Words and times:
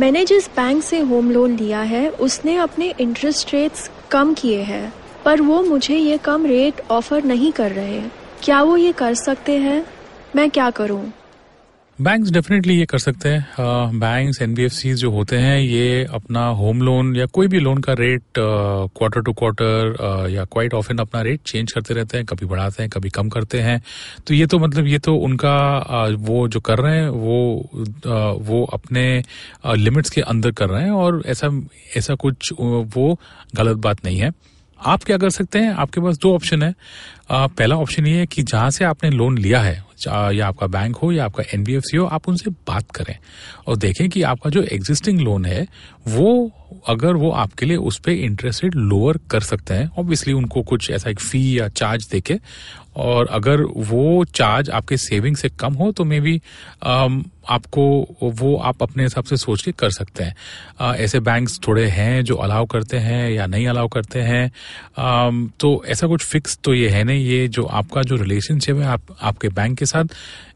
मैंने 0.00 0.24
जिस 0.24 0.48
बैंक 0.48 0.82
से 0.82 1.00
होम 1.00 1.30
लोन 1.30 1.56
लिया 1.56 1.80
है, 1.80 2.08
उसने 2.08 2.56
अपने 2.56 2.94
इंटरेस्ट 3.00 3.54
रेट्स 3.54 3.90
कम 4.10 4.34
किए 4.34 4.62
हैं, 4.62 4.92
पर 5.24 5.40
वो 5.40 5.62
मुझे 5.62 5.96
ये 5.96 6.16
कम 6.16 6.46
रेट 6.46 6.80
ऑफ़र 6.90 7.24
नहीं 7.24 7.52
कर 7.52 7.72
रहे। 7.72 8.02
क्या 8.42 8.62
वो 8.62 8.76
ये 8.76 8.92
कर 8.92 9.14
सकते 9.14 9.56
हैं? 9.56 9.86
मैं 10.36 10.50
क्या 10.50 10.70
करूँ? 10.70 11.12
बैंक्स 12.02 12.30
डेफिनेटली 12.30 12.74
ये 12.78 12.86
कर 12.86 12.98
सकते 12.98 13.28
हैं। 13.28 13.98
बैंक्स 14.00 14.40
एनबीएफसी 14.42 14.92
जो 14.94 15.10
होते 15.10 15.36
हैं 15.36 15.58
ये 15.58 16.04
अपना 16.04 16.46
होम 16.48 16.82
लोन 16.82 17.14
या 17.16 17.26
कोई 17.26 17.48
भी 17.48 17.58
लोन 17.58 17.78
का 17.78 17.92
रेट 17.92 18.22
क्वार्टर 18.38 19.20
टू 19.20 19.32
क्वार्टर 19.32 20.28
या 20.30 20.44
क्वाइट 20.44 20.74
ऑफन 20.74 20.98
अपना 20.98 21.22
रेट 21.22 21.40
चेंज 21.46 21.72
करते 21.72 21.94
रहते 21.94 22.16
हैं 22.16 22.26
कभी 22.26 22.46
बढ़ाते 22.46 22.82
हैं 22.82 22.90
कभी 22.90 23.10
कम 23.10 23.28
करते 23.28 23.60
हैं। 23.60 23.80
तो 24.26 24.34
ये 24.34 24.46
तो 24.46 24.58
मतलब 24.58 24.86
ये 24.86 24.98
तो 24.98 25.14
उनका 25.14 25.54
uh, 26.06 26.16
वो 26.18 26.48
जो 26.48 26.60
कर 26.60 26.78
रहे 26.78 27.00
हैं 27.00 27.08
वो 27.08 27.70
uh, 27.76 28.48
वो 28.48 28.64
अपने 28.64 29.24
लिमिट्स 29.76 30.08
uh, 30.08 30.14
के 30.14 30.20
अंदर 30.20 30.50
कर 30.50 30.68
रहे 30.68 30.82
हैं 30.84 30.90
और 30.90 31.22
ऐसा 31.26 31.50
ऐसा 31.96 32.14
कुछ 32.14 32.52
वो 32.60 33.18
गलत 33.56 33.76
बात 33.76 34.04
नहीं 34.04 34.18
है। 34.18 34.30
आप 34.80 35.04
क्या 35.04 35.18
कर 35.18 35.30
सकते 35.30 35.58
हैं? 35.58 35.72
आपके 35.72 36.00
पास 36.00 36.18
दो 36.18 36.34
ऑप्शन 36.34 36.62
है। 36.62 36.74
पहला 37.32 37.76
ऑप्शन 37.76 38.06
ये 38.06 38.18
है 38.18 38.26
कि 38.26 38.42
जहाँ 38.42 38.70
से 38.70 38.84
आपने 38.84 39.10
लोन 39.10 39.38
लिया 39.38 39.60
है 39.60 39.85
या 40.08 40.46
आपका 40.46 40.66
बैंक 40.66 40.96
हो 40.96 41.12
या 41.12 41.24
आपका 41.24 41.44
एनबीएफसी 41.54 41.96
हो 41.96 42.06
आप 42.06 42.28
उनसे 42.28 42.50
बात 42.50 42.90
करें 42.90 43.16
और 43.66 43.76
देखें 43.76 44.08
कि 44.08 44.22
आपका 44.22 44.50
जो 44.50 44.62
एग्जिस्टिंग 44.62 45.20
लोन 45.20 45.44
है 45.44 45.66
वो 46.08 46.50
अगर 46.88 47.12
वो 47.12 47.30
आपके 47.30 47.66
लिए 47.66 47.76
उस 47.76 47.98
पर 47.98 48.10
इंटरेस्ट 48.10 48.64
रेट 48.64 48.74
लोअर 48.74 49.18
कर 49.30 49.40
सकते 49.40 49.74
हैं 49.74 49.90
ऑब्वियसली 49.98 50.32
उनको 50.32 50.62
कुछ 50.62 50.90
ऐसा 50.90 51.10
एक 51.10 51.20
फ़ी 51.20 51.60
या 51.60 51.68
चार्ज 51.68 52.08
देके 52.12 52.34
और 52.96 53.26
अगर 53.26 53.60
वो 53.62 54.24
चार्ज 54.24 54.70
आपके 54.70 54.96
सेविंग 54.96 55.36
से 55.36 55.48
कम 55.48 55.74
हो 55.74 55.92
तो 55.92 56.04
मे 56.04 56.20
बी 56.20 56.40
आपको 57.50 58.08
वो 58.22 58.56
आप 58.56 58.82
अपने 58.82 59.02
हिसाब 59.02 59.24
से 59.24 59.36
सोच 59.36 59.62
के 59.62 59.72
कर 59.72 59.90
सकते 59.90 60.24
हैं। 60.24 60.34
आ, 60.80 60.94
ऐसे 60.94 61.20
बैंक्स 61.20 61.60
थोड़े 61.68 61.84
हैं 61.86 62.24
जो 62.24 62.36
अलाउ 62.36 62.66
करते 62.66 62.96
हैं 62.96 63.30
या 63.30 63.46
नहीं 63.46 63.66
अलाउ 63.68 63.88
करते 63.88 64.20
हैं। 64.20 64.46
आ, 64.98 65.30
तो 65.60 65.82
ऐसा 65.86 66.06
कुछ 66.06 66.24
फिक्स 66.24 66.58
तो 66.64 66.74
ये 66.74 66.88
है 66.88 67.04
नहीं 67.04 67.24
ये 67.26 67.48
जो 67.48 67.64
आपका 67.64 68.02
जो 68.02 68.16
रिलेशनशिप 68.16 68.76
है 68.76 68.84
आप 68.84 69.02
आपके 69.22 69.48
बैंक 69.48 69.78
के 69.78 69.85
साथ 69.86 70.14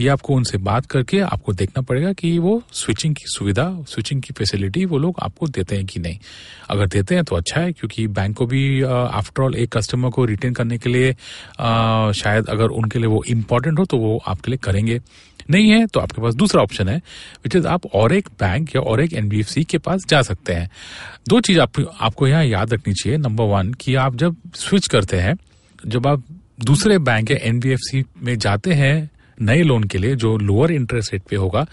ये 0.00 0.08
आपको 0.08 0.34
उनसे 0.34 0.58
बात 0.58 0.86
करके 0.86 1.20
आपको 1.20 1.52
देखना 1.52 1.82
पड़ेगा 1.82 2.12
कि 2.12 2.38
वो 2.38 2.62
स्विचिंग 2.72 3.14
की 3.14 3.24
सुविधा 3.26 3.66
स्विचिंग 3.88 4.22
की 4.22 4.34
फैसिलिटी 4.34 4.84
वो 4.84 4.98
लोग 4.98 5.16
आपको 5.22 5.46
देते 5.48 5.76
हैं 5.76 5.86
कि 5.86 6.00
नहीं। 6.00 6.18
अगर 6.70 6.86
देते 6.86 7.14
हैं 7.14 7.24
तो 7.24 7.36
अच्छा 7.36 7.60
है 7.60 7.72
क्योंकि 7.72 8.06
बैंक 8.08 8.36
को 8.36 8.46
भी 8.46 8.82
आफ्टरऑल 8.82 9.54
एक 9.54 9.76
कस्टमर 9.76 10.10
को 10.10 10.24
रिटेन 10.24 10.54
करने 10.54 10.78
के 10.78 10.90
लिए 10.90 11.16
आ, 11.60 12.12
शायद 12.12 12.48
अगर 12.48 12.68
उनके 12.70 12.98
लिए 12.98 13.08
वो 13.08 13.22
इम्पोर्टेंट 13.28 13.78
हो 13.78 13.84
तो 13.84 13.96
वो 13.96 14.16
आपके 14.26 14.50
लिए 14.50 14.58
करेंगे। 14.64 15.00
नहीं 15.50 15.70
है 15.70 15.86
तो 15.86 16.00
आपके 16.00 16.22
पास 16.22 16.34
दूसरा 16.34 16.62
ऑप्शन 16.62 16.88
है 16.88 16.96
विच 17.44 17.56
इज़ 17.56 17.66
आप 17.66 17.86
और 17.94 18.12
एक 18.12 18.28
बैंक 18.40 18.74
या 18.76 18.82
और 18.82 19.00
एक 19.00 19.12
एनबीएफसी 19.12 19.64
के 19.64 19.78
पास 19.78 20.06
जा 20.08 20.20
सकते 20.22 20.52
हैं। 20.52 20.70
दो 21.28 21.40
चीज़ 21.40 21.60
आप, 21.60 21.80
आपको 22.00 22.28
यहाँ 22.28 22.44
याद 22.44 22.72
रखनी 22.74 22.94
चाहिए। 22.94 23.18
नंबर 23.18 23.44
वन 23.46 23.72
कि 23.72 23.94
आप 23.96 24.16
जब 24.16 24.36
स्विच 24.54 24.86
करते 24.86 25.16
हैं 25.16 25.36
जब 25.78 26.06
आप 26.06 26.22
दूसरे 26.62 26.98
बैंक 27.00 27.30
या 27.30 27.36
एनबीएफसी 27.42 28.04
में 28.18 28.36
जाते 28.38 28.72
हैं 28.72 29.10
नए 29.38 29.62
लोन 29.62 29.84
के 29.84 29.98
लिए, 29.98 30.14
जो 30.16 30.36
लोअर 30.38 30.72
इंटरेस्ट 30.72 31.12
रेट 31.12 31.22
पे 31.30 31.36
होगा, 31.36 31.66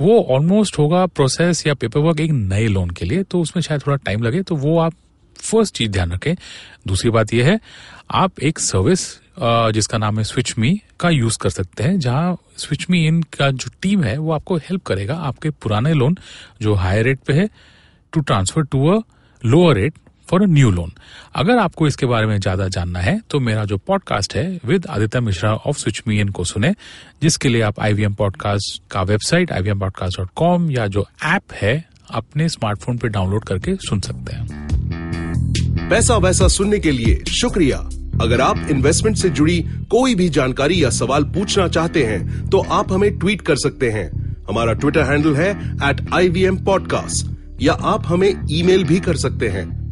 वो 0.00 0.20
ऑलमोस्ट 0.30 0.78
होगा 0.78 1.04
प्रोसेस 1.06 1.66
या 1.66 1.74
पेपर 1.74 2.00
वर्क 2.00 2.20
एक 2.20 2.30
नए 2.30 2.66
लोन 2.68 2.90
के 2.90 3.04
लिए 3.04 3.22
तो 3.22 3.40
उसमें 3.40 3.62
शायद 3.62 3.86
थोड़ा 3.86 3.96
टाइम 3.96 4.22
लगे 4.22 4.42
तो 4.42 4.56
वो 4.56 4.78
आप 4.78 4.94
फ़र्स्ट 5.36 5.74
चीज़ 5.74 5.90
ध्यान 5.90 6.12
रखें। 6.12 6.34
दूसरी 6.86 7.10
बात 7.10 7.32
यह 7.34 7.46
है, 7.46 7.58
आप 8.10 8.40
एक 8.40 8.58
सर्विस 8.58 9.08
जिसका 9.74 9.98
नाम 9.98 10.18
है 10.18 10.24
स्विच 10.24 10.54
मी 10.58 10.80
का 11.00 11.10
यूज़ 11.10 11.38
कर 11.38 11.50
सकते 11.50 11.82
हैं, 11.82 11.98
जहाँ 11.98 12.36
स्विच 12.56 12.86
मी 12.90 13.06
इन 13.06 13.22
का 13.34 13.50
जो 13.50 13.70
टीम 13.82 14.02
है, 14.04 14.16
वो 14.18 14.32
आपको 14.32 14.56
हेल्प 14.58 14.82
करेगा 14.86 15.14
आपके 15.16 15.50
पुराने 15.52 15.92
लोन 15.94 16.16
जो 16.62 16.74
हाई 16.74 17.02
रेट 17.02 17.18
पे 17.26 17.32
है 17.32 17.48
to 18.12 18.20
transfer 18.20 18.64
to 18.64 18.86
a 18.88 19.00
lower 19.42 19.76
rate 19.76 19.94
for 20.30 20.42
a 20.42 20.46
new 20.46 20.70
loan 20.70 20.92
अगर 21.34 21.58
आपको 21.58 21.86
इसके 21.86 22.06
बारे 22.06 22.26
में 22.26 22.38
ज़्यादा 22.40 22.68
जानना 22.68 22.98
है 22.98 23.20
तो 23.30 23.40
मेरा 23.40 23.64
जो 23.64 23.76
पॉडकास्ट 23.76 24.34
है 24.34 24.60
with 24.64 24.86
Aditya 24.86 25.20
Mishra 25.20 25.52
of 25.52 25.78
Switch 25.78 26.02
को 26.30 26.44
सुने, 26.44 26.74
जिसके 27.22 27.48
लिए 27.48 27.62
आप 27.62 27.80
आईवीएम 27.80 28.14
पॉडकास्ट 28.14 28.82
का 28.90 29.02
वेबसाइट 29.02 29.52
आई 29.52 29.62
या 30.74 30.86
जो 30.86 31.06
ऐप 31.24 31.52
है, 31.52 31.84
अपने 32.10 32.48
स्मार्टफ़ोन 32.48 32.98
पे 32.98 33.08
डाउनलोड 33.08 33.44
करके 33.44 33.74
सुन 33.76 34.00
सकते 34.00 34.36
हैं। 34.36 35.88
पैसा 35.90 36.16
वैसा 36.16 36.48
सुनने 36.48 36.78
के 36.78 36.90
लिए 36.90 37.22
शुक्रिया। 37.30 37.78
अगर 38.22 38.40
आप 38.40 38.66
इन्वेस्टमेंट 38.70 39.16
से 39.16 39.28
जुड़ी 39.30 39.58
कोई 39.90 40.14
भी 40.14 40.28
जानकारी 40.28 40.82
या 40.84 40.90
सवाल 40.90 41.24
पूछना 41.24 41.68
चाहते 41.68 42.04
हैं 42.04 42.48
तो 42.48 42.58
आप 42.70 42.92
हमें 42.92 43.18
ट्वीट 43.18 43.42
कर 43.42 43.56
सकते 43.56 43.90
हैं। 43.90 44.08
हमारा 44.48 44.72
ट्विटर 44.72 45.02
हैंडल 45.02 45.36
है 45.36 45.50
एट 45.90 46.06
आई 46.14 46.48
या 47.62 47.72
आप 47.72 48.06
हमें 48.06 48.32
ईमेल 48.50 48.84
भी 48.84 49.00
कर 49.00 49.16
सकते 49.16 49.48
हैं। 49.48 49.79